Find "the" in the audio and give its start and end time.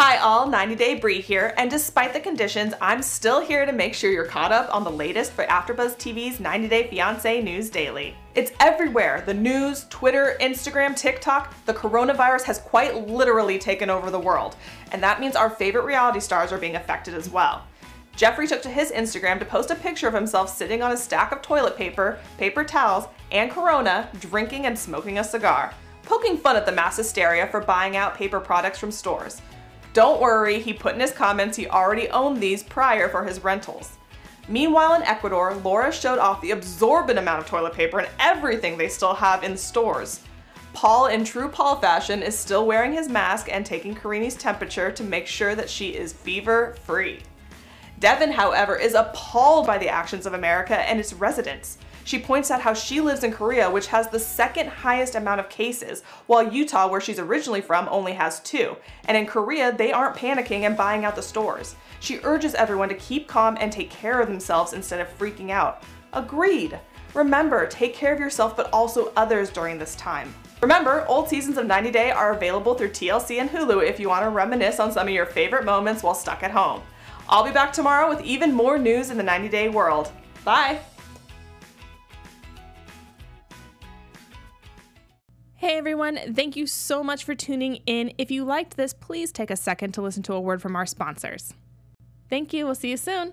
2.12-2.20, 4.84-4.92, 9.26-9.34, 11.64-11.74, 14.12-14.20, 26.66-26.70, 36.40-36.52, 49.76-49.88, 54.08-54.18, 61.16-61.22, 79.18-79.22